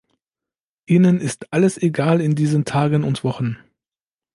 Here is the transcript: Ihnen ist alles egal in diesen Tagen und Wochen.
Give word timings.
Ihnen 0.87 1.19
ist 1.21 1.53
alles 1.53 1.77
egal 1.77 2.21
in 2.21 2.33
diesen 2.33 2.65
Tagen 2.65 3.03
und 3.03 3.23
Wochen. 3.23 3.59